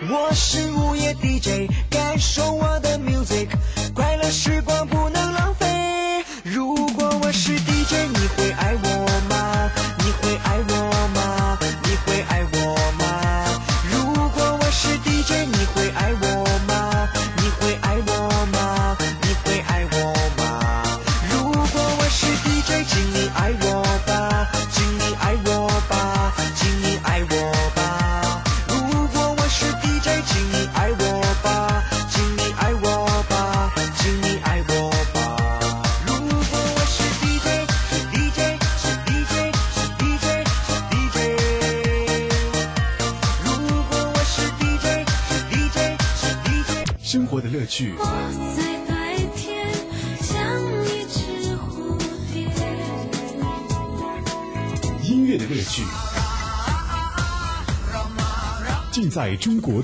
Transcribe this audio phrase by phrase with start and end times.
[0.00, 3.48] 我是午夜 DJ，感受我的 music，
[3.94, 4.71] 快乐时光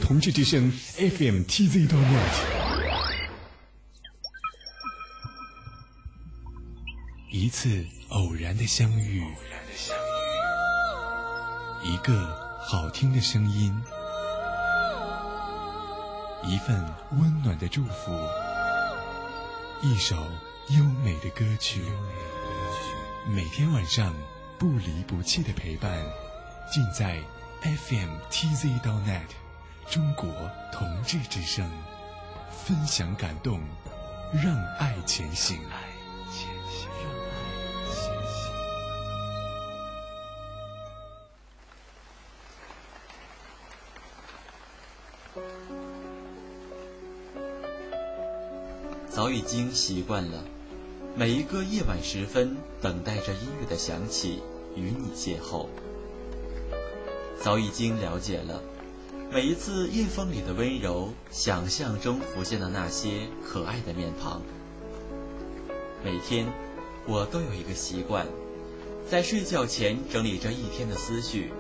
[0.09, 2.41] 同志之声 FM TZ 到 net。
[7.30, 9.23] 一次偶然的相遇，
[11.85, 13.79] 一个好听的声音，
[16.43, 16.82] 一份
[17.21, 18.10] 温暖的祝福，
[19.82, 20.16] 一首
[20.71, 21.82] 优美的歌曲。
[23.27, 24.15] 每天晚上
[24.59, 26.02] 不离不弃的陪伴，
[26.73, 27.21] 尽在
[27.60, 29.29] FM TZ 到 net
[29.91, 30.29] 中国
[30.71, 31.67] 同志之声，
[32.51, 33.59] 分享感动，
[34.35, 35.59] 让爱前行。
[49.09, 50.45] 早已经习惯了，
[51.16, 54.43] 每一个夜晚时分，等待着音乐的响起，
[54.77, 55.66] 与你邂逅。
[57.41, 58.63] 早已经了解了，
[59.30, 64.41] 每一次夜风里的温柔，想象中浮现的那些可爱的面庞。
[66.03, 66.47] 每天，
[67.06, 68.26] 我都有一个习惯，
[69.06, 71.53] 在睡觉前整理这一天的思绪，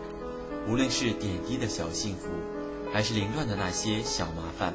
[0.66, 2.30] 无论是点滴的小幸福，
[2.90, 4.72] 还是凌乱的那些小麻烦。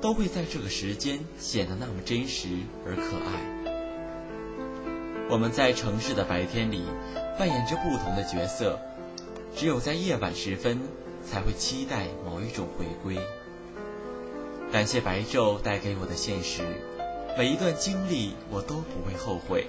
[0.00, 2.48] 都会在这个时间显得那么真实
[2.84, 3.40] 而可爱。
[5.28, 6.82] 我们在城市的白天里
[7.38, 8.80] 扮演着不同的角色，
[9.56, 10.80] 只有在夜晚时分
[11.24, 13.18] 才会期待某一种回归。
[14.70, 16.62] 感谢白昼带给我的现实，
[17.36, 19.66] 每一段经历我都不会后悔。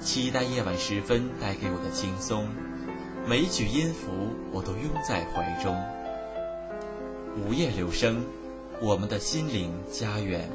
[0.00, 2.48] 期待夜晚时分带给我的轻松，
[3.26, 4.10] 每一曲音符
[4.52, 5.76] 我都拥在怀中。
[7.36, 8.24] 午夜留声。
[8.80, 10.50] 我们的心灵家园。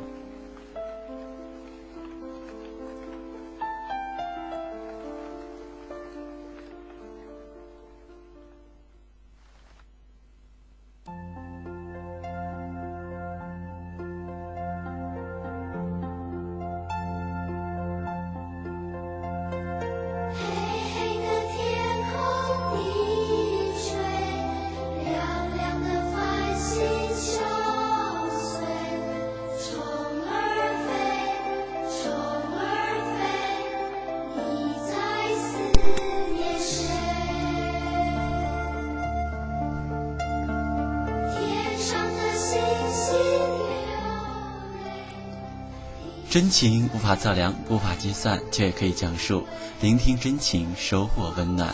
[46.30, 49.48] 真情无法测量，无法计算，却可以讲述。
[49.82, 51.74] 聆听真情，收获温暖。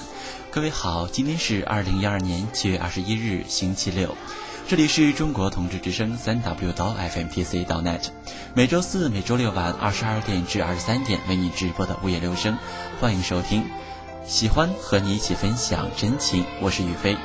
[0.49, 4.15] 各位好，今天是二零一二年七月二十一日，星期六。
[4.65, 8.03] 这里是中国同志之声三 W 到 FMTC 到 net，
[8.53, 12.57] 每周四、每周六晚二十二点至二十三点为你直播的午夜留声，
[13.01, 13.65] 欢迎收听。
[14.25, 17.17] 喜欢和你一起分享真情，我是宇飞。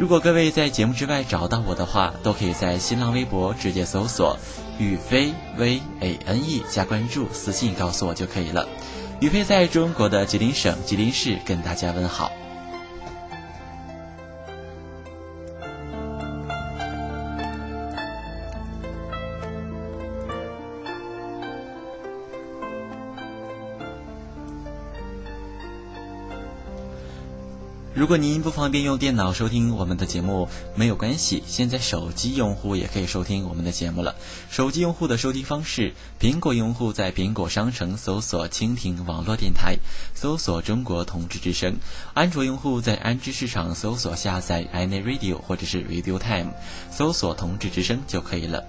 [0.00, 4.38] 如果各位在节目之外找到我的话，都可以在新浪微博直接搜索
[4.80, 8.66] “宇飞 V A N E” 加关注，私信告诉我就可以了。
[9.20, 12.32] 宇飞在中国的吉林省吉林市跟大家问好。
[28.00, 34.14] 如果您不方便用电脑收听我们的节目，没有关系，现在手机用户也可以收听我们的节目了。
[34.48, 39.76] 手机用户的收听方式：苹果用户在苹果商城搜索“蜻蜓网络电台”，
[40.16, 41.74] 搜索“中国同志之声”；
[42.14, 46.52] 安卓用户在安知市场搜索下载 “any radio” 或者是 “radio time”，
[46.90, 48.64] 搜索“同志之声”就可以了。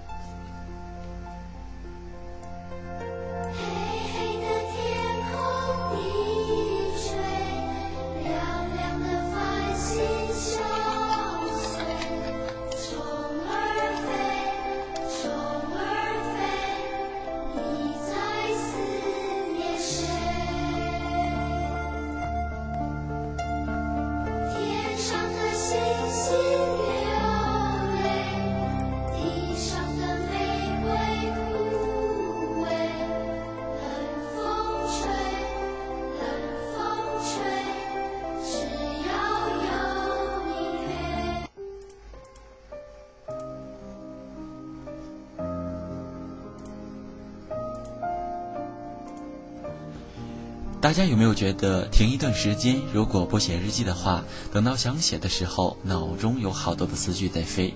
[50.92, 54.22] 大家有没有觉得停一段时间，如果不写日记的话，
[54.52, 57.72] 等到想写的时候，脑中有好多的思绪在飞，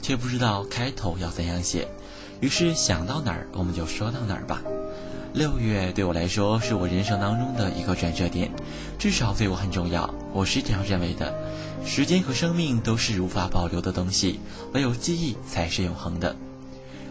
[0.00, 1.88] 却不知道开头要怎样写，
[2.38, 4.62] 于是想到哪儿我们就说到哪儿吧。
[5.34, 8.48] 六月对我来说是我人生当中的一个转折点，
[9.00, 10.08] 至少对我很重要。
[10.32, 11.34] 我是这样认为的：
[11.84, 14.38] 时间和生命都是无法保留的东西，
[14.74, 16.36] 唯有记忆才是永恒的。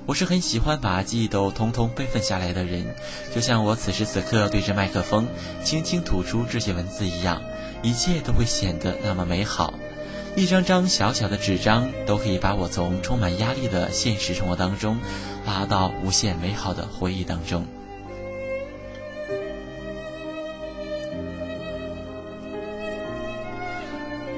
[0.09, 2.83] 我是很喜欢把记忆都通通备份下来的人，
[3.31, 5.27] 就像我此时此刻对着麦克风
[5.63, 7.39] 轻轻吐出这些文字一样，
[7.83, 9.71] 一切都会显得那么美好。
[10.35, 14.97] 一张张小小的纸张都可以把我从充满压力的现实生活当中
[15.45, 17.63] 拉到无限美好的回忆当中。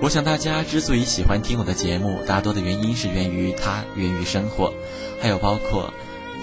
[0.03, 4.73] 我想大家之所以喜欢听我的节目，大多的原因是源于它源于生活，
[5.21, 5.93] 还有包括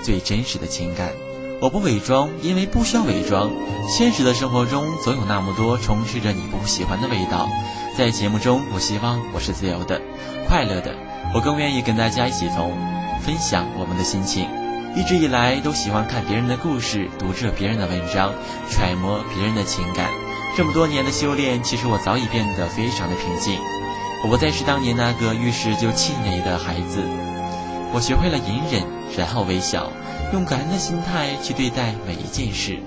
[0.03, 1.11] 最真实的情感。
[1.61, 3.51] 我不伪装，因为不需要伪装。
[3.89, 7.49] 现实的生活中总有那么多充斥着你不喜欢的味道，
[7.97, 10.01] 在节目中，我希望我是自由的、
[10.47, 10.95] 快乐的。
[11.35, 12.71] 我更愿意跟大家一起从
[13.21, 14.49] 分享我们的心情。
[14.97, 18.33] 一直以来都喜欢看别人的故事，读着别人的文章，
[18.71, 20.09] 揣摩别人的情感。
[20.57, 23.59] 这么多年的修炼，其实我早已变得非常的平静。
[24.25, 27.03] 我不再是当年那个遇事就气馁的孩子，
[27.93, 28.82] 我学会了隐忍，
[29.17, 29.90] 然后微笑，
[30.32, 32.79] 用感恩的心态去对待每一件事。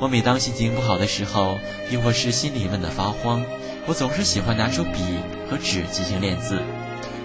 [0.00, 1.58] 我每当心情不好的时候，
[1.90, 3.44] 亦或是心里闷得发慌，
[3.86, 4.98] 我总是喜欢拿出笔
[5.48, 6.62] 和纸进行练字，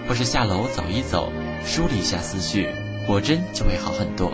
[0.08, 1.32] 或是下楼走一走，
[1.64, 2.68] 梳理一下思绪，
[3.06, 4.32] 果真就会好很多。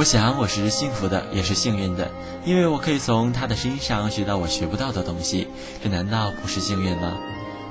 [0.00, 2.10] 我想我是幸福的，也是幸运的，
[2.46, 5.46] 因为我可以从他的身上学到我学不到的东西，
[5.84, 7.18] 这难道不是幸运吗？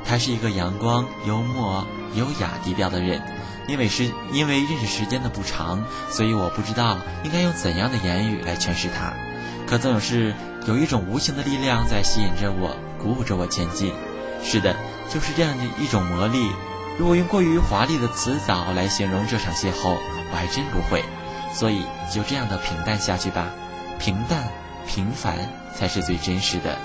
[0.06, 3.20] 他是一个阳光、幽默、优雅、低调的人，
[3.68, 9.12] 因为是因为认识时间的不长，所以我不知道应该用怎样的言语来诠释他，
[9.66, 10.32] 可总是
[10.68, 13.92] 有一种无形的力量在吸引着我，鼓舞着我前进。
[14.44, 14.76] 是的，
[15.12, 16.52] 就是这样的一种魔力。
[17.00, 19.98] 如果用过于华丽的词藻来形容这场邂逅，
[20.32, 21.04] 我还真不会。
[21.54, 23.50] 所以，就这样的平淡下去吧，
[24.00, 24.48] 平淡、
[24.88, 25.38] 平凡
[25.76, 26.78] 才是最真实的。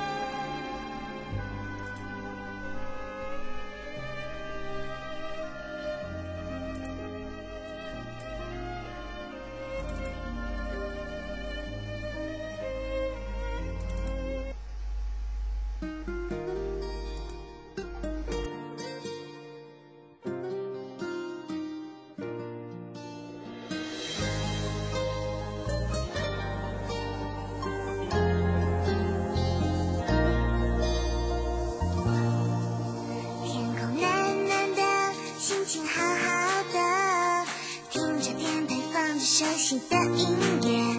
[39.24, 40.94] 熟悉的音乐。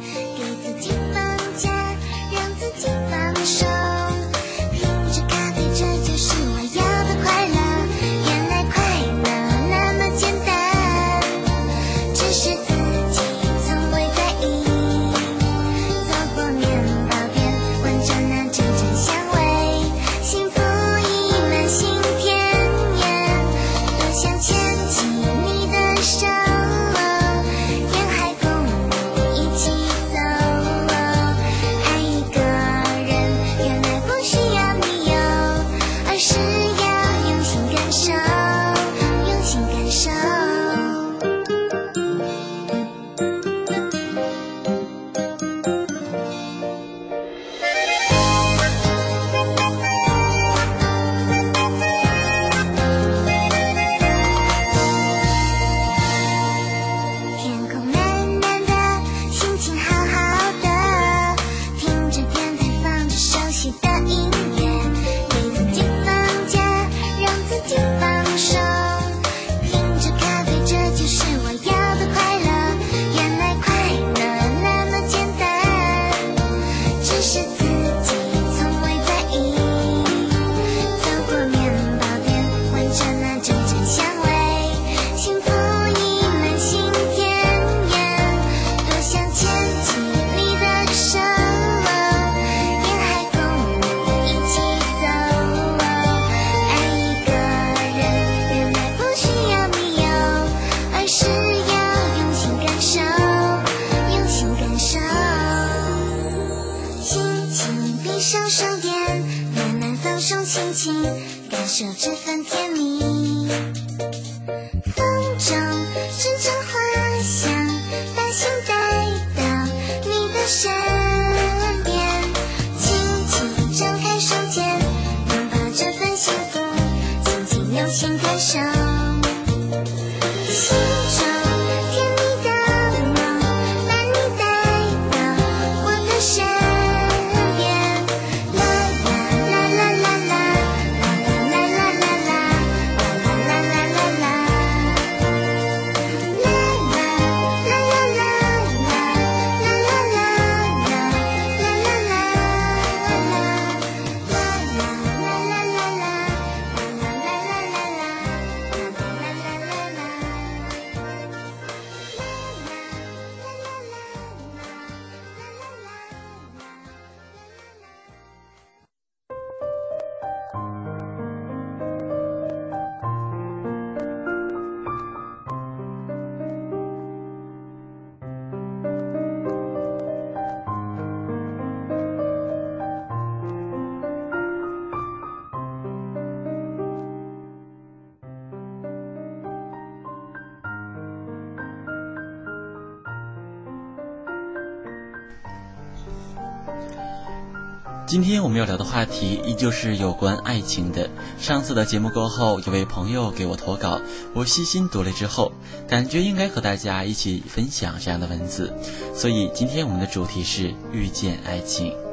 [198.16, 201.10] 今天我们要聊的话题依旧是有关爱情的。
[201.38, 204.00] 上次的节目过后，有位朋友给我投稿，
[204.34, 205.52] 我细心读了之后，
[205.86, 208.74] 感觉应该和大家一起分享这样的文字，
[209.14, 212.05] 所以今天我们的主题是遇见爱情。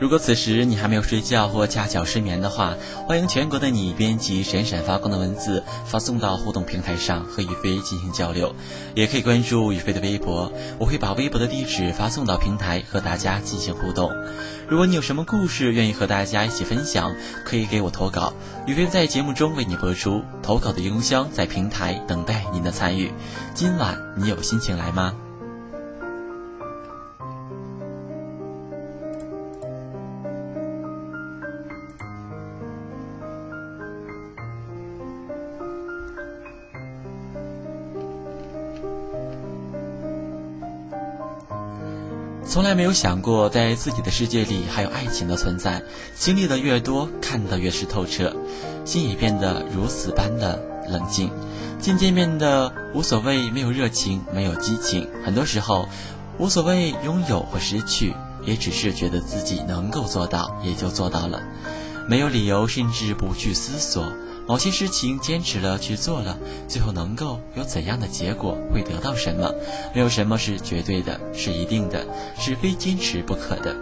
[0.00, 2.74] 如果此时你还没有睡觉或恰巧失眠的话，
[3.06, 8.54] 欢迎全国的你编辑闪闪发光的文字发送到互动平台上和宇飞进行交流，
[8.94, 14.10] 也可以关注宇飞的微博，我会把微博的地址发送到平台和大家进行互动。
[14.68, 18.32] 如果你有什么故事愿意和大家一起分享，可以给我投稿，
[18.66, 20.22] 宇飞在节目中为你播出。
[20.42, 23.12] 投稿的邮箱在平台等待您的参与。
[23.54, 25.14] 今晚你有心情来吗？
[42.54, 45.82] 从来没有想过，在自己的世界里还有爱情的存在。
[46.14, 48.32] 经历的越多，看得越是透彻，
[48.84, 51.32] 心也变得如此般的冷静，
[51.80, 55.08] 渐渐变得无所谓，没有热情，没有激情。
[55.24, 55.88] 很多时候，
[56.38, 61.42] 无所谓拥有或失去，也只是觉得自己能够做到，也就做到了，
[62.08, 64.06] 没有理由，甚至不去思索。
[64.46, 69.54] 某些事情坚持了去做了，最后能够有怎样的结果，会得到什么？
[69.94, 72.06] 没有什么是绝对的，是一定的，
[72.38, 73.74] 是非坚持不可的。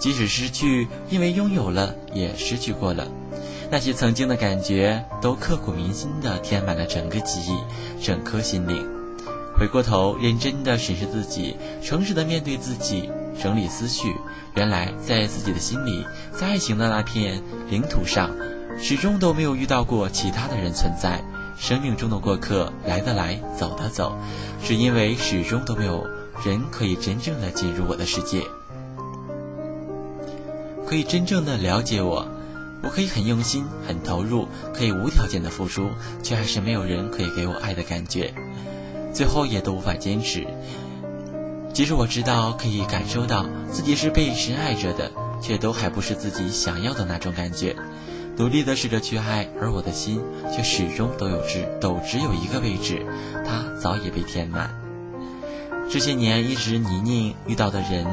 [0.00, 3.06] 即使失去，因为拥有了，也失去过了。
[3.70, 8.84] 那些曾经的感觉，都刻骨铭心的填满了整个记忆，整颗心灵。
[9.56, 13.08] 回过头，认真的审视自己，诚实的面对自己，
[13.40, 14.12] 整理思绪。
[14.56, 16.04] 原来，在自己的心里，
[16.36, 17.40] 在爱情的那片
[17.70, 18.28] 领土上。
[18.78, 21.22] 始终都没有遇到过其他的人存在，
[21.56, 24.16] 生命中的过客来的来，走的走，
[24.62, 26.06] 是因为始终都没有
[26.44, 28.42] 人可以真正的进入我的世界，
[30.86, 32.26] 可以真正的了解我。
[32.84, 35.88] 我可以很用心、很投入，可以无条件的付出，
[36.20, 38.34] 却还是没有人可以给我爱的感觉，
[39.14, 40.44] 最后也都无法坚持。
[41.72, 47.76] 即使我知道可以感受到自己是被深爱着的，却都还不是自己想要的那种感觉。
[48.36, 50.20] 努力的试着去爱，而我的心
[50.50, 53.04] 却始终都有只都只有一个位置，
[53.44, 54.70] 它早已被填满。
[55.90, 58.06] 这些年一直泥泞，遇到的人，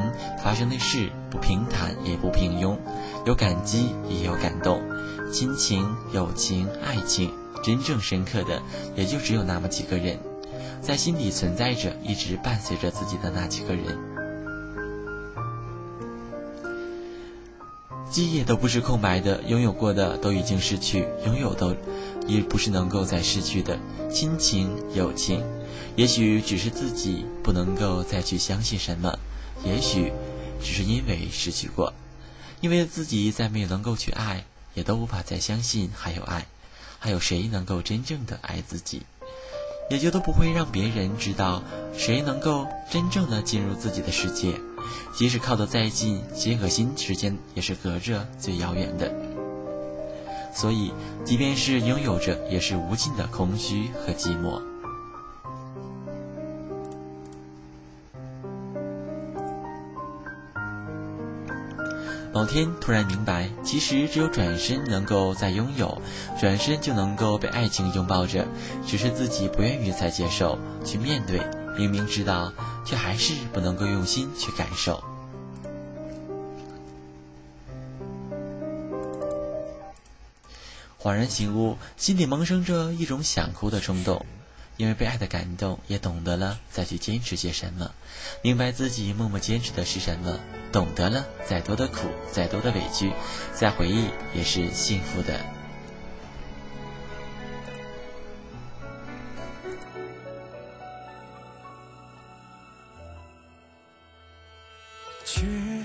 [0.44, 2.76] 发生的事，不平坦也不平庸，
[3.24, 4.82] 有感激也有感动，
[5.32, 7.32] 亲情、友情、爱情，
[7.64, 8.60] 真正深刻的
[8.94, 10.18] 也就只有那么几个人，
[10.82, 14.09] 在心底存在着，一直伴随着自己的那几个人。
[18.10, 21.76] 记忆都不是空白的，拥有过的都已经失去，拥有的
[22.26, 23.78] 也不是能够再失去的。
[24.10, 25.44] 亲情、友情，
[25.94, 29.16] 也许只是自己不能够再去相信什么，
[29.64, 30.12] 也许
[30.60, 31.94] 只是因为失去过，
[32.60, 36.46] 因为自己再没有能够去爱，也都无法再相信还有爱，
[36.98, 39.02] 还有谁能够真正的爱自己，
[39.88, 41.62] 也就都不会让别人知道
[41.96, 44.60] 谁能够真正的进入自己的世界。
[45.12, 49.12] 即使靠得再近，心和心之间也是隔着最遥远的。
[50.52, 50.92] 所以，
[51.24, 54.60] 即便是拥有着，也是无尽的空虚和寂寞。
[62.32, 66.00] 某天突然明白，其实只有转身能够再拥有，
[66.40, 68.46] 转身就能够被爱情拥抱着，
[68.86, 71.40] 只是自己不愿意再接受，去面对。
[71.76, 72.52] 明明知道。
[72.82, 75.04] 却还是不能够用心去感受。
[80.98, 84.26] 恍然醒悟，心里萌生着一种想哭的冲动，
[84.76, 87.92] 因为被爱的感动，也懂得了再去坚持些什么，
[88.42, 90.40] 明白自己默默坚持的是什么，
[90.72, 93.12] 懂得了再多的苦，再多的委屈，
[93.54, 95.59] 再回忆也是幸福的。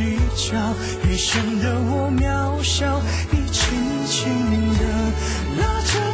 [0.00, 0.74] 计较，
[1.06, 3.02] 越显得我渺小。
[3.30, 4.82] 你轻轻地
[5.60, 6.09] 拉着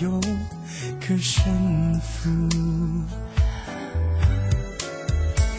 [0.00, 2.28] 有个胜负？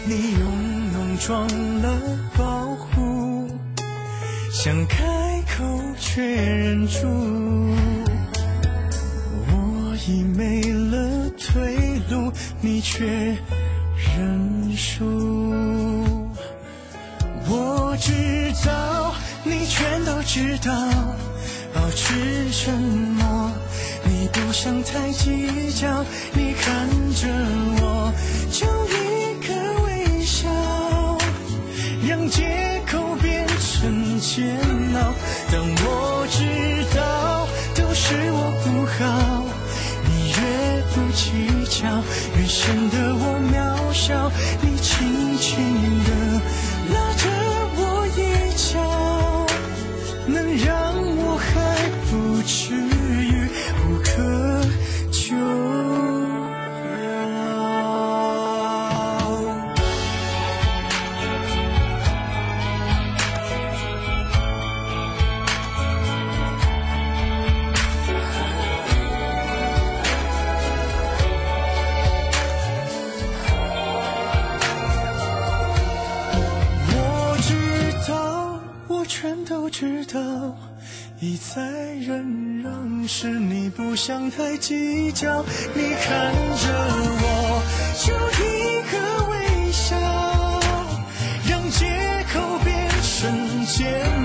[0.06, 1.46] 你用浓妆
[1.82, 2.00] 了
[2.38, 3.50] 保护，
[4.52, 5.64] 想开口
[6.00, 7.06] 却忍住。
[9.48, 13.06] 我已没了退路，你却
[14.16, 15.04] 认输。
[17.50, 18.14] 我知
[18.66, 20.72] 道，你全都知道，
[21.74, 23.19] 保持沉默。
[24.20, 26.04] 你不想太计较，
[26.34, 27.28] 你看着
[27.80, 28.14] 我，
[28.52, 29.54] 就一个
[29.84, 30.50] 微笑，
[32.06, 34.60] 让借口变成煎
[34.96, 35.14] 熬。
[35.50, 36.44] 但我知
[36.94, 39.46] 道，都是我不好。
[40.04, 42.04] 你越不计较，
[42.38, 43.56] 越显得我渺
[43.94, 44.30] 小。
[83.22, 85.44] 是你不想太计较。
[85.74, 86.72] 你看着
[87.22, 87.62] 我，
[88.00, 88.96] 就一个
[89.30, 90.00] 微笑，
[91.50, 91.84] 让借
[92.34, 94.19] 口变成煎熬。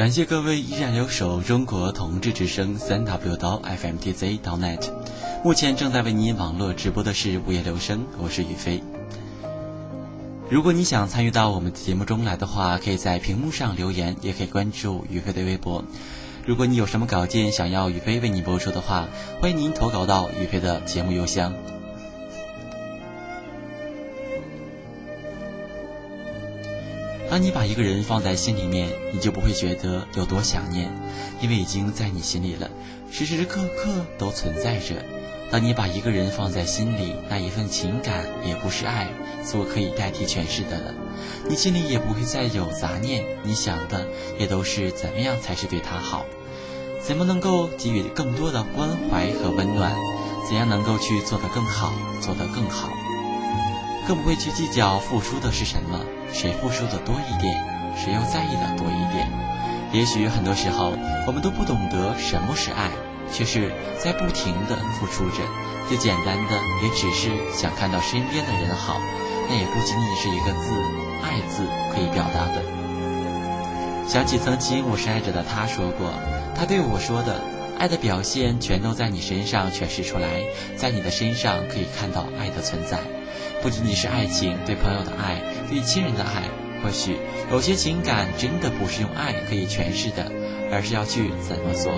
[0.00, 4.90] 感谢各位依然留守中国同志之声三 w 到 fmtz 到 net。
[5.44, 8.82] 目前正在为您网络直播的是午夜留声，我是宇飞。
[10.48, 15.84] 如果你想参与到我们节目中来的话，可以在屏幕上留言，也可以关注宇飞的微博。
[16.46, 19.06] 如果你有什么稿件想要宇飞为你播出的话，
[19.38, 21.52] 欢迎您投稿到宇飞的节目邮箱。
[27.30, 30.90] 当你把一个人放在心里面，你就不会觉得有多想念，
[31.40, 32.68] 因为已经在你心里了，
[33.08, 34.96] 时时刻刻都存在着。
[35.48, 39.06] 当你把一个人放在心里，那一份情感也不是爱
[39.44, 40.92] 所可以代替诠释的了。
[41.48, 44.04] 你心里也不会再有杂念，你想的
[44.36, 46.26] 也都是怎么样才是对他好，
[47.00, 49.94] 怎么能够给予更多的关怀和温暖，
[50.48, 52.90] 怎样能够去做得更好，做得更好。
[54.10, 56.00] 更不会去计较付出的是什么，
[56.32, 57.62] 谁付出的多一点，
[57.96, 59.30] 谁又在意的多一点。
[59.92, 60.94] 也许很多时候，
[61.28, 62.90] 我们都不懂得什么是爱，
[63.30, 63.70] 却是
[64.02, 65.46] 在不停的付出着。
[65.88, 69.00] 最简单的，也只是想看到身边的人好，
[69.48, 70.72] 那也不仅仅是一个字
[71.22, 71.62] “爱”字
[71.94, 72.64] 可以表达的。
[74.08, 76.10] 想起曾经我是爱着的他说过，
[76.56, 77.40] 他对我说的，
[77.78, 80.42] 爱的表现全都在你身上诠释出来，
[80.76, 82.98] 在你的身上可以看到爱的存在，
[83.62, 86.44] 不仅仅是爱情，对朋友的爱，对亲人的爱，
[86.82, 87.18] 或许
[87.50, 90.32] 有些情感真的不是用爱可以诠释的，
[90.72, 91.92] 而是要去怎么做。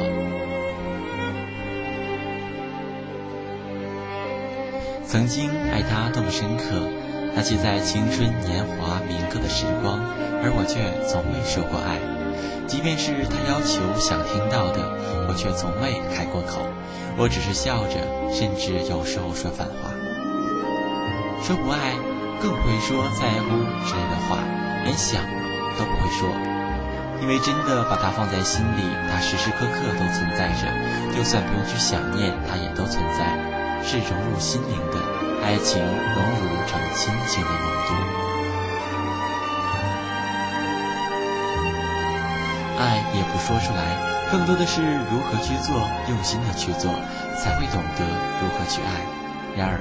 [5.06, 6.88] 曾经爱他多么深刻，
[7.34, 10.00] 那些在青春年华铭刻的时光，
[10.42, 11.98] 而我却从未说过爱。
[12.66, 14.80] 即便是他要求想听到的，
[15.28, 16.66] 我却从未开过口。
[17.18, 18.00] 我只是笑着，
[18.32, 19.91] 甚至有时候说反话，
[21.52, 21.92] 说不爱，
[22.40, 24.38] 更不会说在乎之类的话，
[24.84, 25.20] 连想
[25.76, 26.30] 都不会说。
[27.20, 28.80] 因为真的把它放在心里，
[29.12, 30.64] 它时时刻刻都存在着，
[31.14, 33.36] 就算不用去想念，它也都存在。
[33.84, 34.96] 是融入心灵的
[35.44, 37.92] 爱情，融入成亲情的浓度。
[42.80, 46.90] 爱也不说出来，更多的是如何去做，用心的去做，
[47.36, 48.06] 才会懂得
[48.40, 49.04] 如何去爱。
[49.54, 49.76] 然而，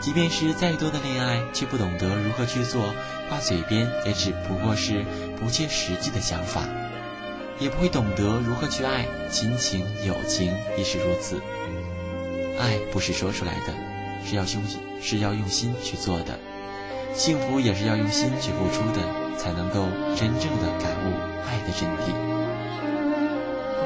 [0.00, 2.94] 即便是再多的恋爱，却不懂得如何去做，
[3.28, 5.04] 挂嘴边也只不过是
[5.40, 6.62] 不切实际的想法，
[7.58, 9.06] 也不会懂得如何去爱。
[9.30, 11.40] 亲情、友情亦是如此。
[12.58, 13.74] 爱不是说出来的，
[14.24, 14.62] 是要用
[15.00, 16.34] 是要用心去做的；
[17.12, 19.02] 幸福也是要用心去付出的，
[19.36, 21.12] 才能够真正的感悟
[21.48, 22.14] 爱的真谛。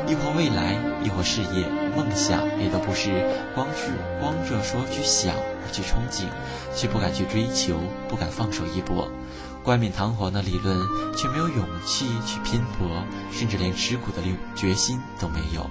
[0.07, 3.25] 亦或未来，亦或事业、梦想，也都不是
[3.55, 6.27] 光是光着说去想而去憧憬，
[6.75, 9.11] 却不敢去追求，不敢放手一搏。
[9.63, 10.79] 冠冕堂皇的理论，
[11.17, 14.23] 却没有勇气去拼搏，甚至连吃苦的
[14.57, 15.69] 决心都没有。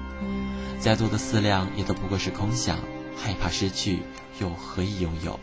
[0.80, 2.78] 再多的思量，也都不过是空想。
[3.18, 4.04] 害怕失去，
[4.40, 5.40] 又何以拥有？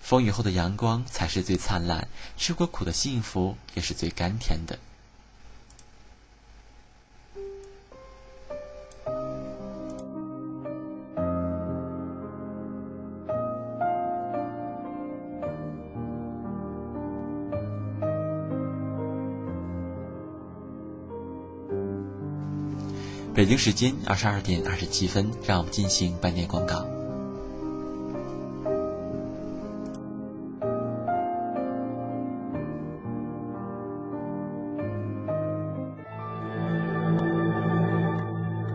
[0.00, 4.78] 风雨后的阳光才是最灿烂，吃过苦的幸福也是最甘甜的。
[23.38, 26.84] 北京时间二十二点二十七分，让我们进行半点广告。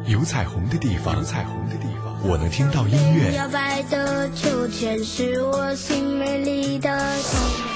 [0.08, 3.36] 有彩虹的地方，有彩虹的地方，我能听到音乐。
[3.36, 7.73] 摇摆的秋千是我心美丽的。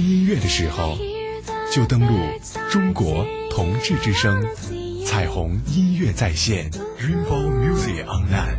[0.00, 0.96] 听音乐的时候，
[1.70, 2.18] 就登录
[2.70, 4.42] 中国同志之声，
[5.04, 8.56] 彩虹音乐在线，Rainbow Music Online。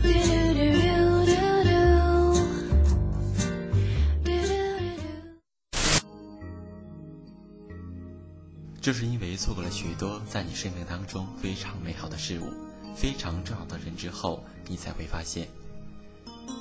[8.80, 12.54] 正是因为错过了许多在你生命当中非常美好的事物、
[12.96, 15.48] 非常重要的人之后，你才会发现，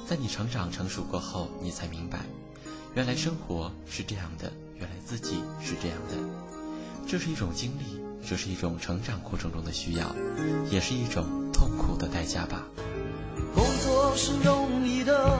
[0.09, 2.21] 在你成长成熟过后，你才明白。
[2.97, 6.17] 原来生活是这样的，原来自己是这样的，
[7.07, 10.17] 这是一种经历，这是一种成长过程中的需要，
[10.71, 12.67] 也是一种痛苦的代价吧。
[13.55, 15.39] 工作是容易的，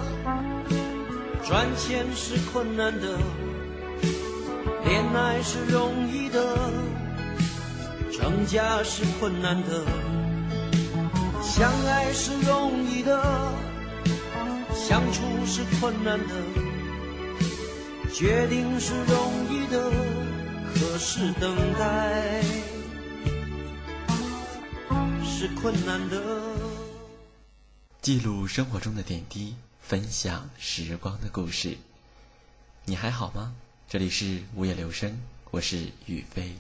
[1.47, 3.19] 赚钱是困难的，
[4.85, 6.57] 恋爱是容易的，
[8.13, 9.87] 成家是困难的，
[11.43, 13.23] 相爱是容易的，
[14.75, 16.60] 相处是困难的。
[18.13, 19.91] 决定是容易的，
[20.75, 22.43] 可是等待
[25.25, 26.21] 是困难的。
[28.03, 31.79] 记录生活中的点滴，分享时光的故事。
[32.85, 33.55] 你还好吗？
[33.89, 35.19] 这里是午夜留声，
[35.51, 36.55] 我是雨飞。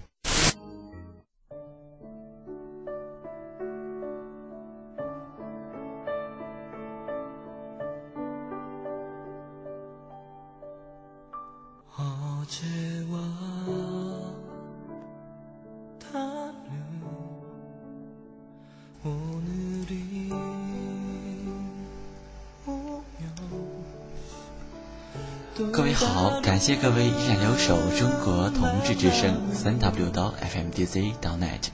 [25.72, 31.68] 各位好，感谢各位依然留守中国同志之声三 w 到 fmdz 到 net，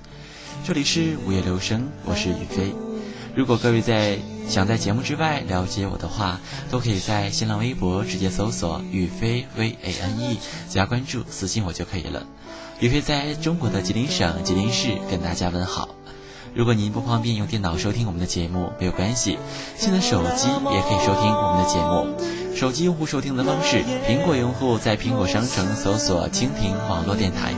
[0.62, 2.74] 这里是午夜留声，我是宇飞。
[3.34, 12.24] 如果各位在想在节目之外了解我的话，都可以在新浪微博直接搜索“宇飞 V A N E”，加关注私信我就可以了。
[12.80, 15.88] 宇飞在中国的吉林省吉林市跟大家问好。
[16.54, 19.38] 如果您不方便用电脑收听我们的节目，没有关系，
[19.76, 22.06] 现在手机也可以收听我们的节目。
[22.56, 27.52] 手机用户收听的方式：苹果用户在苹果商城搜索“蜻蜓网络电台”，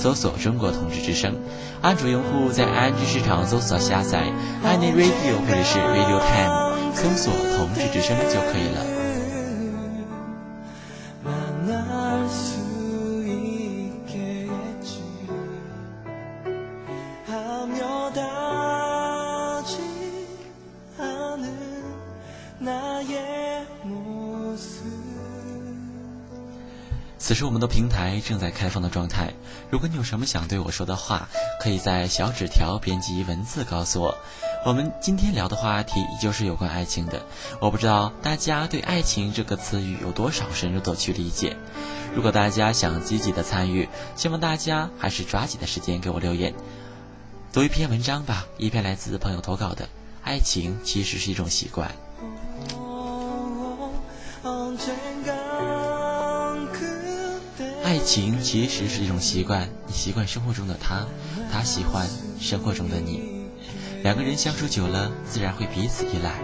[0.00, 1.34] 搜索“中国同志之声”；
[1.82, 4.32] 安卓用户在安卓市场搜索下载
[4.64, 8.89] “Any Radio” 或者是 “Radio Time”，搜索“同志之声”就可以了。
[27.40, 29.32] 是我们的平台正在开放的状态，
[29.70, 31.26] 如果你有什么想对我说的话，
[31.58, 34.14] 可以在小纸条编辑文字告诉我。
[34.66, 37.24] 我们今天聊的话题依旧是有关爱情的，
[37.58, 41.56] 我不知道大家对爱情这个词语有多少深入的去理解。
[42.14, 46.52] 如果大家想积极的参与，希望大家还是抓紧的时间给我留言，
[47.54, 49.88] 读一篇文章吧，一篇来自朋友投稿的。
[50.22, 51.90] 爱情其实是一种习惯。
[57.90, 61.04] 爱情其实是一种习惯你习惯生活中的他
[61.52, 62.06] 他喜欢
[62.38, 63.48] 生活中的你。
[64.04, 66.38] 两个人相处久了自然会彼此依赖。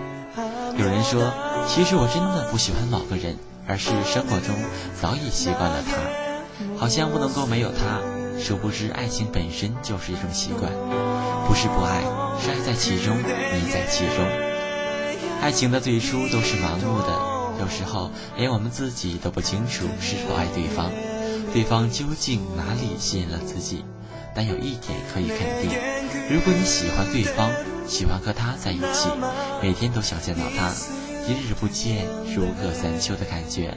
[0.76, 1.32] 有人说
[1.68, 4.56] 其实我真的不喜欢某个人而是生活中
[5.00, 6.76] 早已习惯了他。
[6.76, 8.00] 好像不能够没有他
[8.40, 10.72] 殊不知爱情本身就是一种习惯。
[11.46, 12.02] 不是不爱
[12.42, 14.26] 是爱在其中迷在其中。
[15.40, 20.90] 爱情的最初都是盲目的有时候连我们自己都不清楚是否爱对方。
[21.52, 23.84] 对方究竟哪里吸引了自己。
[24.34, 25.70] 但有一点可以肯定，
[26.28, 27.50] 如果你喜欢对方，
[27.88, 29.08] 喜欢和他在一起，
[29.62, 30.70] 每天都想见到他，
[31.26, 32.04] 一日不见
[32.34, 33.74] 如隔三秋的感觉，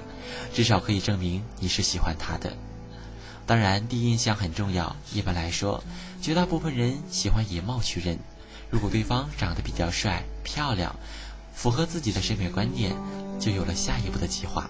[0.53, 2.51] 至少可以证明你是喜欢他的。
[3.45, 4.93] 当然，第一印象很重要。
[5.13, 5.81] 一般来说，
[6.21, 8.19] 绝大部分人喜欢以貌取人。
[8.69, 10.93] 如果对方长得比较帅、漂亮，
[11.53, 12.93] 符合自己的审美观念，
[13.39, 14.69] 就有了下一步的计划。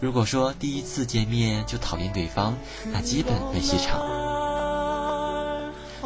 [0.00, 2.56] 如果说第一次见面就讨厌对方，
[2.90, 4.00] 那基本没戏场。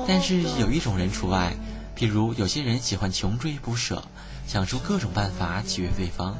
[0.09, 1.54] 但是有一种人除外，
[1.96, 4.02] 譬如有些人喜欢穷追不舍，
[4.48, 6.37] 想出各种办法取悦对方。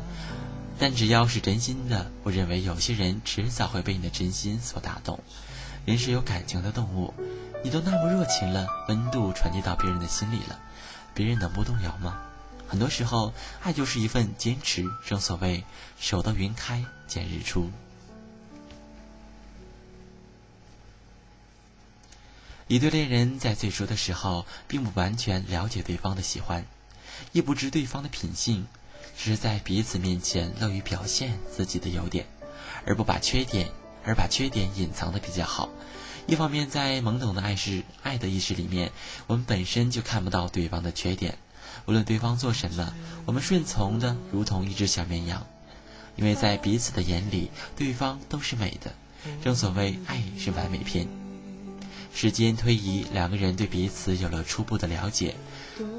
[0.81, 5.21] 但只要是真心的，我认为有些人迟早会被你的真心所打动。
[5.85, 7.15] 人是有感情的动物，
[7.63, 10.59] 你都那么热情了，温度传递到别人的心里了，
[11.15, 12.19] 别人能不动摇吗？
[12.67, 14.85] 很多时候，爱就是一份坚持。
[15.07, 15.65] 正所谓
[16.01, 17.71] “守得云开见日出”。
[22.67, 26.65] 一对恋人在最初的时候，并不完全了解对方的喜欢，
[27.33, 28.67] 亦不知对方的品性，
[29.17, 32.27] 只是在彼此面前乐于表现自己的优点，
[32.87, 33.71] 而不把缺点，
[34.05, 35.69] 而把缺点隐藏的比较好。
[36.27, 38.91] 一方面，在懵懂的爱是爱的意识里面，
[39.27, 41.37] 我们本身就看不到对方的缺点，
[41.87, 42.93] 无论对方做什么，
[43.27, 45.47] 我们顺从的如同一只小绵羊，
[46.17, 48.93] 因为在彼此的眼里，对方都是美的。
[49.43, 51.07] 正所谓，爱是完美篇。
[52.15, 55.35] 时间推移，两个人对彼此有了初步的了解，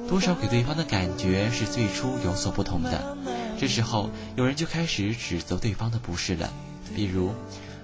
[0.07, 3.17] 多少给对方的感觉是最初有所不同的。
[3.59, 6.53] 这时候，有人就开始指责对方的不是了，
[6.95, 7.33] 比如：“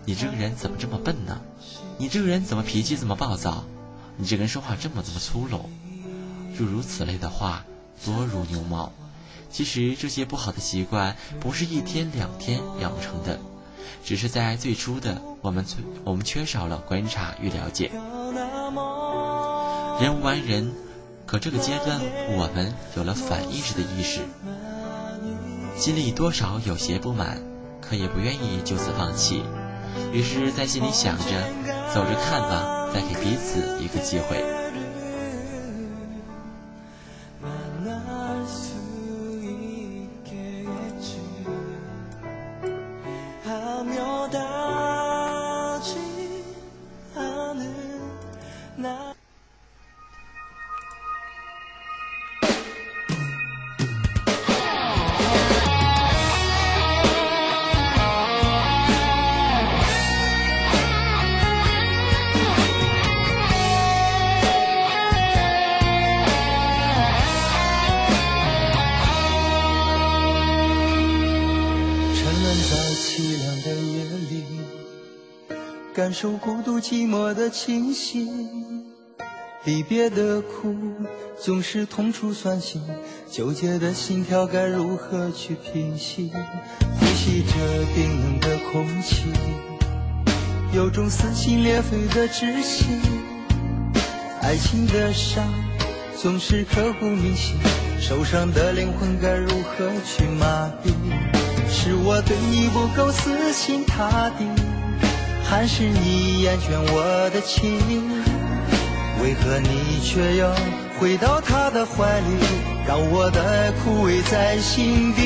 [0.06, 1.42] 你这个人怎么这么笨呢？
[1.98, 3.66] 你这个人怎么脾气这么暴躁？
[4.16, 5.70] 你这个人说话这么这么粗鲁？”
[6.58, 7.66] 诸如此类的话
[8.06, 8.92] 多如牛毛。
[9.50, 13.40] 其实这些不好的习惯不是一天两天养成的，
[14.04, 17.92] 只是在最初的我们缺我们缺少了观察与了解。
[20.00, 20.72] 人无完人，
[21.26, 24.22] 可这个阶段我们有了反意识的意识，
[25.78, 27.38] 心里多少有些不满，
[27.82, 29.44] 可也不愿意就此放弃，
[30.14, 31.26] 于是，在心里想着
[31.94, 34.61] 走着看吧，再给彼此一个机会。
[75.94, 78.30] 感受孤独寂寞的侵袭。
[79.66, 80.74] 离别的苦
[81.38, 82.82] 总是痛楚酸心，
[83.30, 86.32] 纠结的心跳该如何去平息？
[86.98, 87.54] 呼吸着
[87.94, 89.26] 冰冷的空气，
[90.74, 92.86] 有种撕心裂肺的窒息。
[94.42, 95.44] 爱情的伤
[96.18, 97.58] 总是刻骨铭心，
[98.00, 100.94] 受伤的灵魂该如何去麻痹？
[101.70, 104.46] 是我对你不够死心塌地，
[105.52, 107.78] 还是你厌倦我的情？
[109.22, 110.56] 为何你却要
[110.98, 112.38] 回到他的怀里，
[112.88, 115.20] 让我的爱枯萎在心底？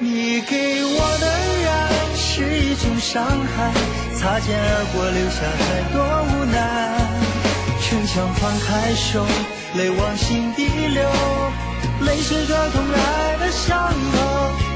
[0.00, 1.30] 你给我的
[1.70, 1.70] 爱
[2.16, 3.72] 是一种伤害，
[4.18, 6.02] 擦肩而过留下太多
[6.34, 6.58] 无奈。
[7.80, 9.24] 逞强放开手，
[9.76, 11.08] 泪往心底流，
[12.00, 14.71] 泪水抓痛爱的伤口。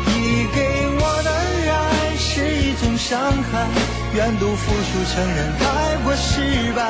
[2.81, 3.69] 种伤害。
[4.15, 6.81] 愿赌服输，承认太过失败。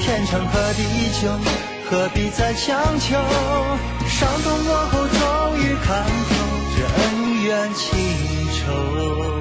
[0.00, 0.82] 天长和地
[1.20, 1.28] 久，
[1.88, 3.16] 何必再强求？
[4.08, 6.34] 伤痛过后，终于看透
[6.76, 7.88] 这恩怨情
[8.58, 9.31] 仇。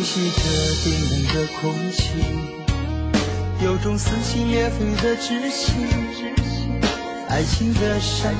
[0.00, 0.40] 呼吸着
[0.82, 2.14] 冰冷的空气，
[3.62, 5.74] 有种撕心裂肺的窒息。
[7.28, 8.32] 爱情的伤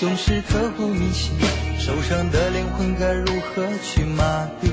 [0.00, 1.30] 总是刻骨铭心，
[1.78, 4.66] 受伤的灵魂该如何去麻痹？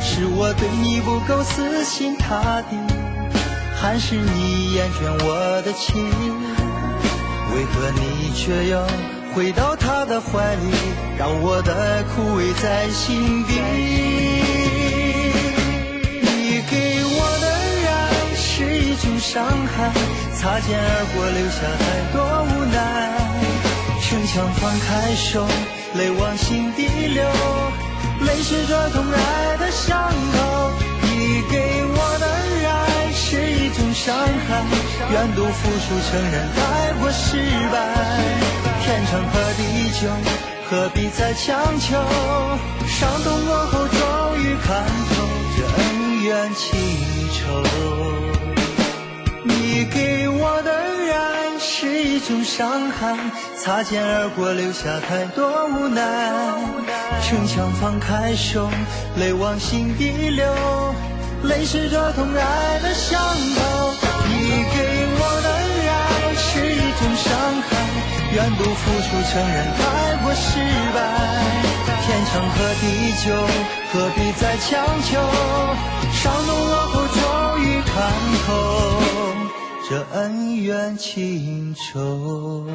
[0.00, 2.78] 是我对你不够死心塌地，
[3.76, 6.10] 还是你厌倦我的情？
[7.54, 8.82] 为何你却要
[9.34, 10.70] 回到他的怀里，
[11.18, 13.52] 让我的爱枯萎在心底？
[19.24, 19.90] 伤害，
[20.36, 22.76] 擦肩而过，留下太多无奈。
[24.02, 25.48] 逞强放开手，
[25.94, 27.24] 泪往心底流，
[28.20, 30.72] 泪水抓痛爱的伤口。
[31.00, 32.26] 你给我的
[32.68, 34.62] 爱是一种伤害，
[35.10, 37.40] 愿赌服输，承认爱过失
[37.72, 37.74] 败。
[38.84, 40.06] 天长和地久，
[40.68, 41.96] 何必再强求？
[42.86, 43.98] 伤痛过后，终
[44.38, 45.14] 于看透
[45.56, 46.68] 这恩怨情
[47.32, 48.23] 仇。
[49.74, 53.18] 你给我的爱是一种伤害，
[53.58, 56.00] 擦肩而过留下太多无奈。
[57.26, 58.70] 逞强放开手，
[59.18, 60.46] 泪往心底流，
[61.50, 63.98] 泪水抓痛爱的伤口。
[64.30, 64.78] 你给
[65.18, 65.48] 我的
[65.90, 67.34] 爱是一种伤
[67.66, 67.74] 害，
[68.30, 69.82] 愿赌服输，承认太
[70.22, 70.62] 过失
[70.94, 71.02] 败。
[72.06, 73.34] 天长和地久，
[73.90, 75.18] 何必再强求？
[76.12, 77.18] 伤痛过后，终
[77.64, 77.90] 于看
[78.46, 79.03] 透。
[79.86, 82.66] 这恩怨情仇。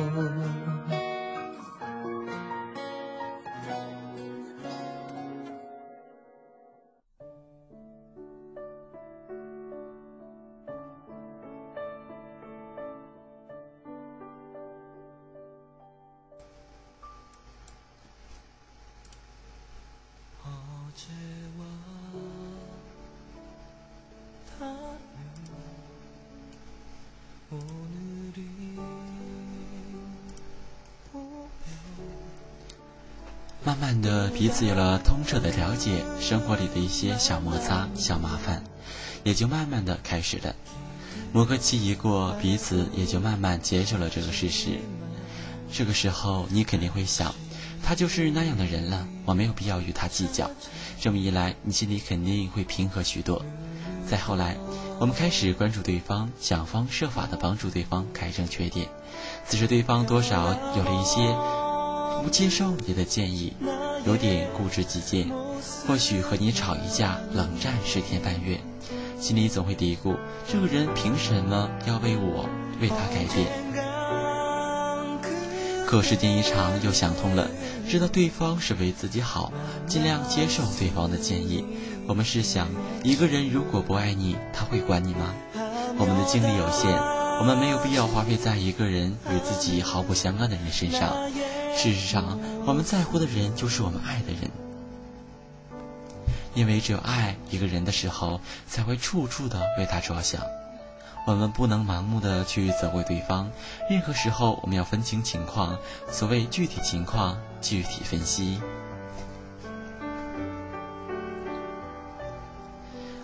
[33.69, 38.63] 慢慢的，彼此有了通彻的了解，生活里的一些小摩擦、小麻烦，
[39.23, 40.55] 也就慢慢的开始了。
[41.31, 44.79] 磨合期一过，彼此也就慢慢接受了这个事实。
[45.71, 47.35] 这个时候，你肯定会想，
[47.83, 50.49] 他就是那样的人了，我没有必要与他计较。
[50.99, 53.45] 这么一来，你心里肯定会平和许多。
[54.07, 54.57] 再后来，
[54.99, 58.87] 我们开始关注对方，想方设法的帮助对方改正缺点。
[59.47, 61.68] 此时，对方多少有了一些。
[62.23, 63.53] 不接受你的建议，
[64.05, 65.29] 有点固执己见，
[65.87, 68.59] 或许和你吵一架，冷战十天半月，
[69.19, 70.15] 心里总会嘀咕：
[70.47, 72.47] 这个人凭什么要为我
[72.81, 73.47] 为他改变？
[75.85, 77.49] 可时间一长，又想通了，
[77.89, 79.51] 知道对方是为自己好，
[79.87, 81.65] 尽量接受对方的建议。
[82.05, 82.67] 我们试想，
[83.03, 85.33] 一个人如果不爱你，他会管你吗？
[85.97, 86.91] 我们的精力有限，
[87.39, 91.11] 我们没有必要花费在一个人与自己毫不相干的人身上。
[91.75, 94.49] 事实上，我们在乎的人就是我们爱的人。
[96.55, 100.41] 因为只有爱一个人的时候，才会处处的为他着想。
[101.27, 103.51] 我们不能盲目的去责怪对方，
[103.89, 105.77] 任何时候我们要分清情况。
[106.11, 108.59] 所谓具体情况具体分析。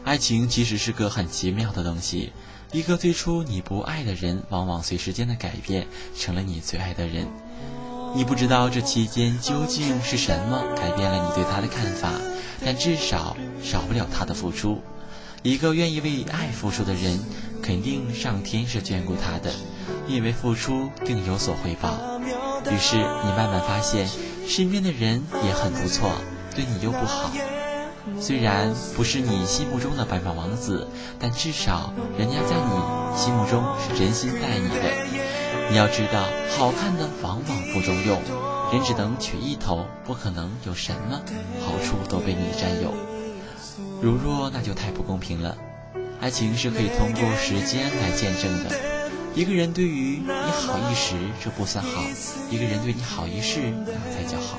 [0.03, 2.31] 爱情其实是个很奇妙的东西，
[2.71, 7.27] 一个最初你不爱的人，往往随时间的改变，成了你最爱的人。
[8.15, 12.09] 你不知道这期间究竟是什么改变了你对他的看法，
[12.63, 14.81] 但至少少不了他的付出。
[15.43, 17.19] 一个愿意为爱付出的人，
[17.61, 19.51] 肯定上天是眷顾他的，
[20.07, 21.89] 因为付出定有所回报。
[22.71, 24.07] 于是你慢慢发现，
[24.47, 26.13] 身边的人也很不错，
[26.55, 27.29] 对你又不好。
[28.19, 30.87] 虽然不是你心目中的白马王子，
[31.19, 35.24] 但至少人家在你心目中是真心待你的。
[35.69, 38.21] 你要知道，好看的往往不中用，
[38.71, 41.21] 人只能取一头，不可能有什么
[41.65, 42.93] 好处都被你占有。
[44.01, 45.57] 如若那就太不公平了。
[46.21, 48.71] 爱情是可以通过时间来见证的。
[49.35, 52.01] 一个人对于你好一时，这不算好；
[52.49, 54.57] 一个人对你好一世，那才叫好。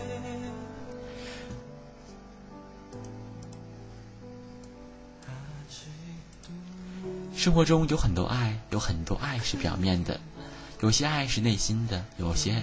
[7.35, 10.21] 生活中有很多爱，有很多爱是表面的，
[10.81, 12.05] 有些爱是内心的。
[12.19, 12.63] 有些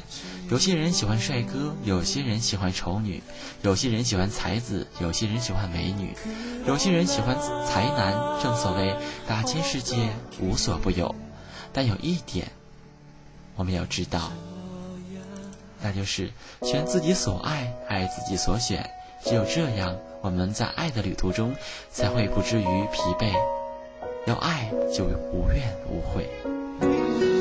[0.49, 3.21] 有些人喜欢帅哥，有些人喜欢丑女，
[3.61, 6.15] 有些人喜欢才子，有些人喜欢美女，
[6.67, 7.35] 有些人喜欢
[7.67, 8.13] 才男。
[8.41, 8.95] 正所谓
[9.27, 10.09] 大千世界
[10.39, 11.13] 无所不有，
[11.71, 12.51] 但有一点
[13.55, 14.31] 我们要知道，
[15.81, 18.89] 那就是选自己所爱，爱自己所选。
[19.25, 21.55] 只有这样，我们在爱的旅途中
[21.89, 23.31] 才会不至于疲惫。
[24.27, 27.32] 要爱，就无怨无悔。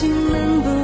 [0.00, 0.77] 竟能不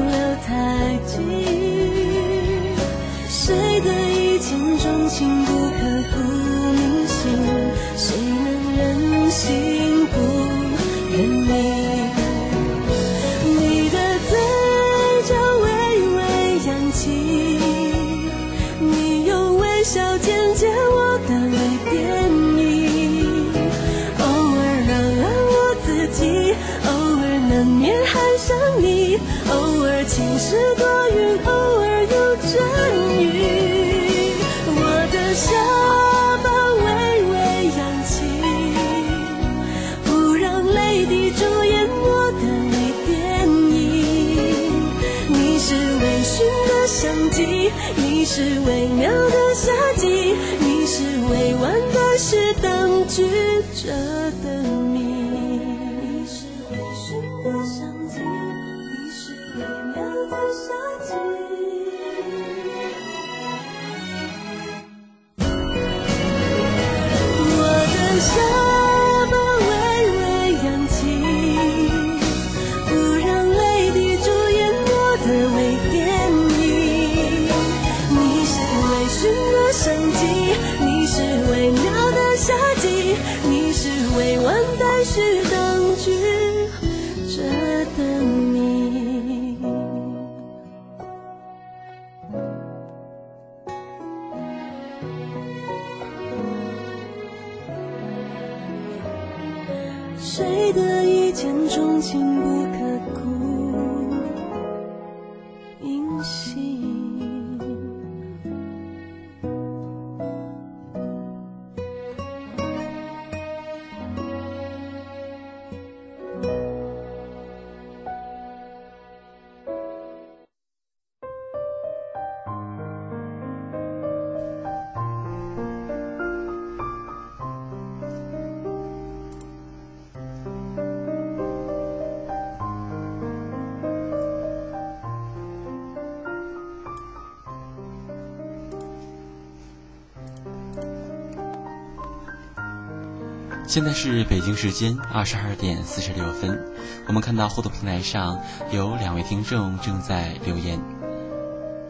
[143.75, 146.65] 现在是北京时间二十二点四十六分，
[147.09, 150.79] 我们看到互动平台上有两位听众正在留言，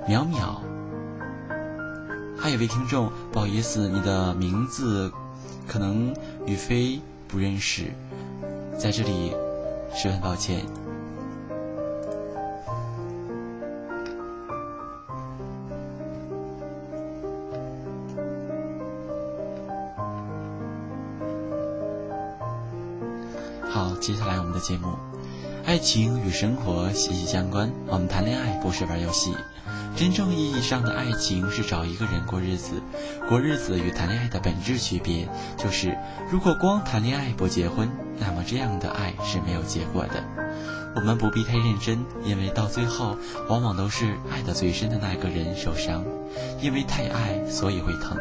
[0.09, 0.57] 淼淼，
[2.39, 5.12] 还有位听众，不好意思，你的名字
[5.68, 6.16] 可能
[6.47, 7.93] 宇飞不认识，
[8.78, 9.35] 在这里
[9.95, 10.64] 十分抱歉。
[25.85, 27.70] 情与生活息息相关。
[27.89, 29.35] 我们谈恋爱不是玩游戏，
[29.95, 32.82] 真正意义上的爱情是找一个人过日子。
[33.28, 35.28] 过日子与谈恋爱的本质区别
[35.59, 35.95] 就是，
[36.30, 40.24] 如果光谈恋爱不结婚，那么这样的爱是没有结果的。
[40.97, 43.18] 我们不必太认真，因为到最后，
[43.51, 46.03] 往往都是爱得最深的那个人受伤，
[46.62, 48.16] 因为太爱，所以会疼。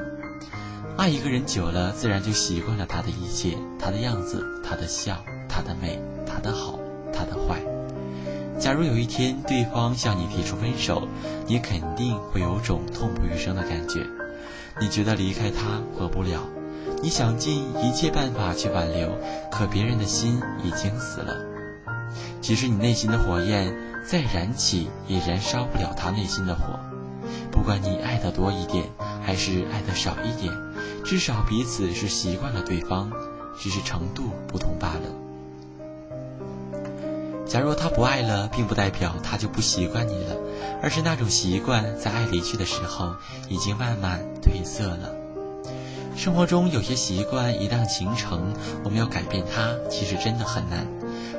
[0.97, 5.23] 爱一个人久了，自然就习惯了他的一切，他的样子，他的笑。
[5.55, 6.79] 他的美，他的好，
[7.13, 7.61] 他的坏。
[8.59, 11.07] 假如有一天对方向你提出分手，
[11.47, 14.05] 你肯定会有种痛不欲生的感觉。
[14.81, 16.41] 你觉得离开他活不了，
[17.01, 19.09] 你想尽一切办法去挽留，
[19.51, 21.35] 可别人的心已经死了。
[22.41, 26.79] 即使你内心的火焰再燃起，也燃烧不了他内心的火。
[27.51, 28.85] 不管你爱的多一点，
[29.21, 30.51] 还是爱的少一点，
[31.03, 33.11] 至少彼此是习惯了对方，
[33.59, 35.12] 只是程度不同罢了。
[37.45, 40.35] 假如他不爱了，并不代表他就不习惯你了，
[40.81, 43.15] 而是那种习惯在爱离去的时候
[43.49, 45.13] 已经慢慢褪色了。
[46.15, 50.87] 生活中有些习惯一旦形成，我们要改变它，其实真的很难。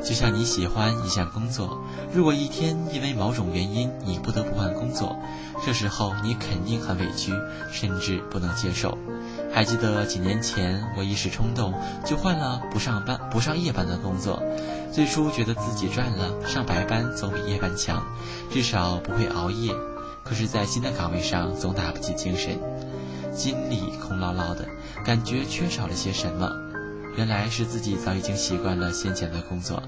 [0.03, 1.81] 就像你喜欢一项工作，
[2.13, 5.17] 如果一天因为某种原因你不得不换工作，
[5.65, 7.33] 这时候你肯定很委屈，
[7.73, 8.99] 甚至不能接受。
[9.55, 11.73] 还记得几年前，我一时冲动
[12.05, 14.43] 就换了不上班、不上夜班的工作。
[14.91, 18.05] 最初觉得自己赚了，上白班总比夜班强，
[18.51, 19.73] 至少不会熬夜。
[20.25, 22.59] 可是，在新的岗位上总打不起精神，
[23.33, 24.67] 心里空落落的，
[25.05, 26.51] 感觉缺少了些什么。
[27.17, 29.81] 原来是自己早已经习惯了先前的工作，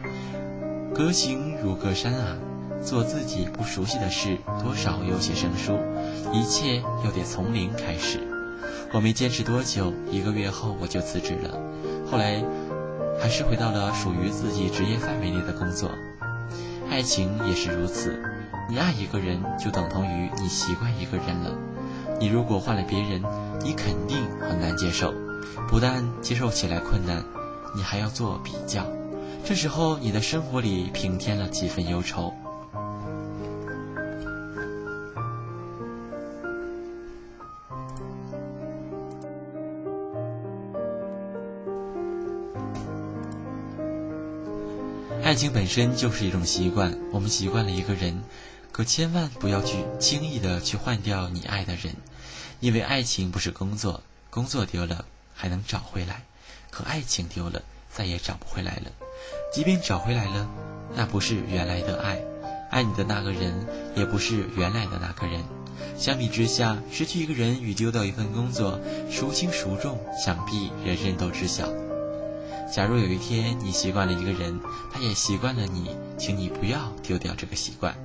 [0.94, 2.36] 隔行如隔山啊，
[2.84, 5.76] 做自己不熟悉的事，多少有些生疏，
[6.32, 8.35] 一切又得从零开始。
[8.92, 11.58] 我没坚持多久，一个月后我就辞职了。
[12.10, 12.44] 后来。
[13.18, 15.90] 还是回到了属于自己职业范围内的工作，
[16.90, 18.14] 爱情也是如此。
[18.68, 21.56] 你爱一个人，就等同于你习惯一个人了。
[22.20, 23.22] 你如果换了别人，
[23.62, 25.14] 你肯定很难接受，
[25.66, 27.24] 不但接受起来困难，
[27.74, 28.86] 你还要做比较。
[29.46, 32.34] 这时候，你的生活里平添了几分忧愁。
[45.36, 48.22] 爱情本身就是一种习惯，我们习惯了一个人，
[48.72, 51.94] 可千万不要去轻易的去换掉你爱的人，
[52.58, 56.22] 因为爱情不是工作，工作丢了还能找回来，
[56.70, 57.60] 可爱情丢了
[57.92, 58.84] 再也找不回来了。
[59.52, 60.48] 即便找回来了，
[60.94, 62.18] 那不是原来的爱，
[62.70, 65.44] 爱你的那个人也不是原来的那个人。
[65.98, 68.80] 相比之下，失去一个人与丢掉一份工作，
[69.10, 71.68] 孰轻孰重，想必人人都知晓。
[72.70, 74.58] 假如有一天你习惯了一个人，
[74.92, 77.96] 他也习惯了你，请你不要丢掉这个习惯。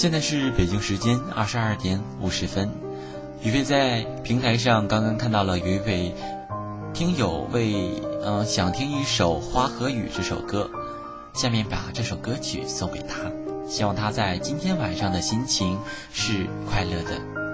[0.00, 2.70] 现在是北京时间二十二点五十分。
[3.42, 6.14] 雨飞在平台上刚刚看到了有一位
[6.94, 10.70] 听友为嗯想听一首《花和雨》这首歌，
[11.34, 13.30] 下面把这首歌曲送给他，
[13.68, 15.78] 希望他在今天晚上的心情
[16.14, 17.49] 是快乐的。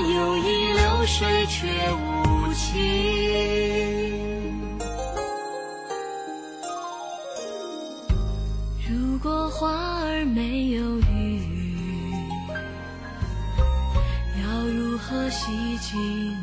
[0.00, 2.78] 有意流水却无情，
[8.88, 11.40] 如果花儿没有雨，
[14.42, 15.98] 要如何洗尽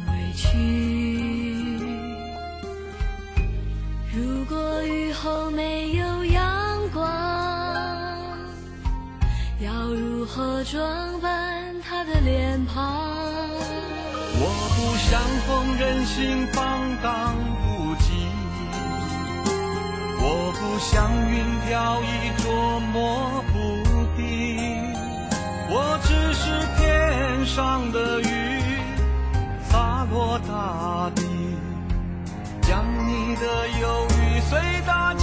[0.08, 0.48] 委屈？
[4.16, 7.06] 如果雨后没有阳光，
[9.60, 13.33] 要如何装扮他的脸庞？
[15.14, 18.26] 相逢人心放荡不羁。
[20.20, 23.54] 我不像云飘逸捉摸不
[24.18, 24.92] 定，
[25.70, 26.50] 我只是
[26.80, 28.26] 天上的雨
[29.70, 31.22] 洒落大地，
[32.64, 35.14] 将你的忧郁随大。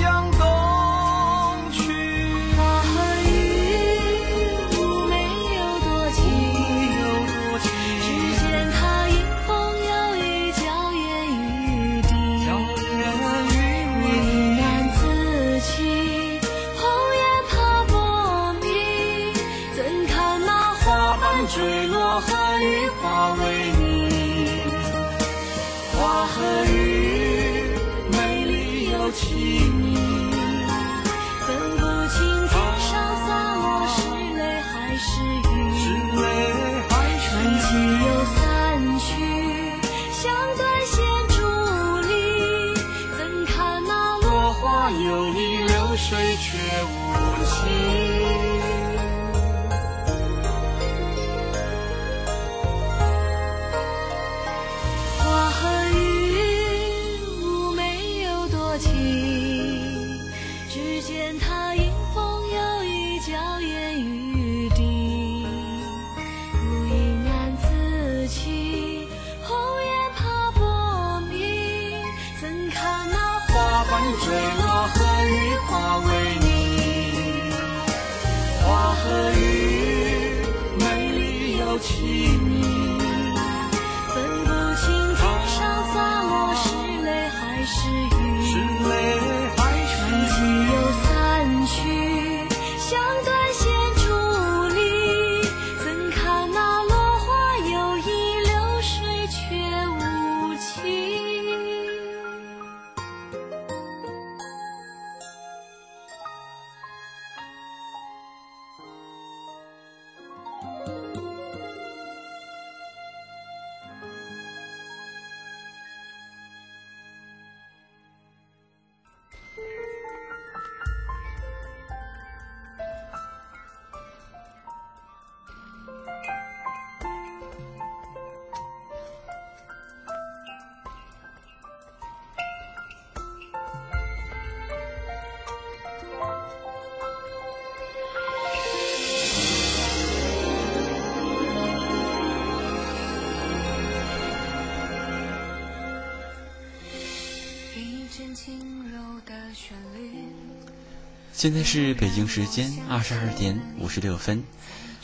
[151.40, 154.44] 现在是北京时间二十二点五十六分，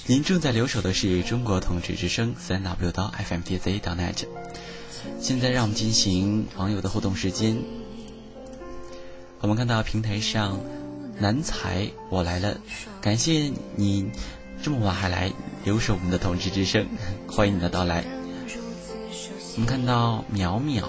[0.05, 4.27] 您正在留守的是中国同志之声三 W 到 FMTZ 到 net。
[5.19, 7.57] 现在让我们进行网友的互动时间。
[9.41, 10.61] 我们看到平台上
[11.19, 12.59] 南财我来了，
[13.01, 14.11] 感谢你
[14.63, 15.33] 这么晚还来
[15.65, 16.87] 留守我们的同志之声，
[17.27, 18.05] 欢迎你的到来。
[19.55, 20.85] 我们看到淼淼，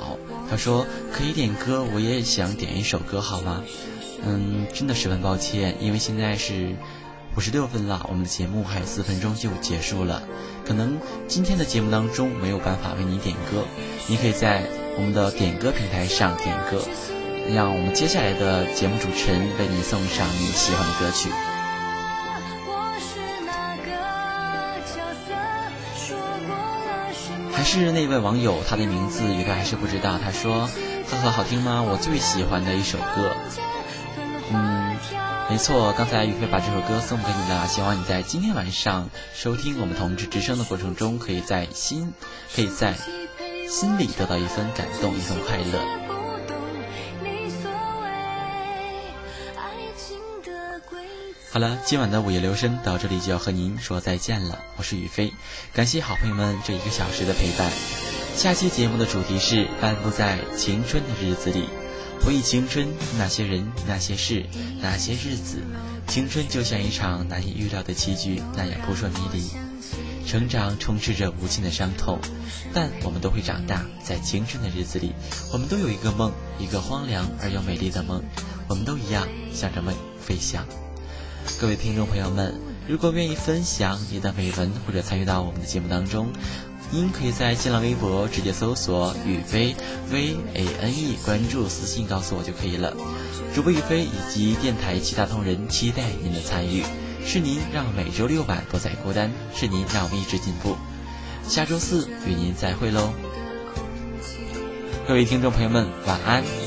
[0.50, 3.64] 他说可以点歌，我也想点一首歌，好吗？
[4.30, 6.76] 嗯，真的十分抱歉，因为现在是
[7.38, 10.22] 五十六分了，我们的节目还有四分钟就结束了，
[10.66, 10.98] 可能
[11.30, 13.64] 今天的节目当中没有办法为你点歌，
[14.08, 14.64] 你可以在
[14.98, 16.84] 我们的点歌平台上点歌，
[17.56, 21.30] 让我们接下来的节目主持人为你送上你喜欢的歌曲。
[27.54, 30.68] 还是那位网友，他的名字有的还是不知道，他说
[31.10, 31.82] ：“呵呵，好听吗？
[31.82, 33.32] 我最喜欢的一首歌。”
[34.50, 34.96] 嗯，
[35.50, 42.14] 没错，刚才宇飞把这首歌送给你了，希望你在今天晚上收听我们同志之声的过程中，可以在心，
[42.56, 42.94] 可以在
[43.70, 45.80] 心里得到一份感动，一份快乐。
[51.52, 55.34] 好了，今晚的午夜留声到这里就要和您说再见了，我是宇飞，
[55.74, 57.70] 感谢好朋友们这一个小时的陪伴。
[58.36, 61.68] 下期节目的主题是漫步在青春的日子里。
[62.28, 62.86] 回忆青春，
[63.18, 64.46] 那些人，那些事，
[64.82, 65.62] 那些日子。
[66.08, 69.50] 青春就像一场难以预料的棋局，那样扑朔迷离。
[70.28, 72.20] 成长充斥着无尽的伤痛，
[72.74, 73.86] 但我们都会长大。
[74.04, 75.14] 在青春的日子里，
[75.54, 78.22] 我们都有一个梦，一个荒凉而又美丽的梦。
[78.68, 80.68] 我们都一样，向着梦飞翔。
[81.62, 82.54] 各位听众朋友们，
[82.90, 86.28] 如果愿意分享你的美文或者参与到我们的节目当中。
[86.90, 89.76] 您可以在新浪微博直接搜索“宇飞
[90.10, 92.94] V A N E”，关注私信告诉我就可以了。
[93.54, 96.84] 主播宇飞以及电台其他同仁期待您的参与，
[97.26, 100.78] 是您让每周六晚不再孤单，是您让我们一直进步。
[101.48, 103.14] 下周四与您再会喽，
[105.08, 106.67] 各位听众朋友们，晚安。